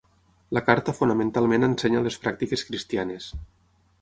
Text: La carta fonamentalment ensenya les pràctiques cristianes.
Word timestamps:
La 0.57 0.63
carta 0.69 0.95
fonamentalment 0.99 1.67
ensenya 1.69 2.01
les 2.09 2.19
pràctiques 2.25 2.65
cristianes. 2.71 3.31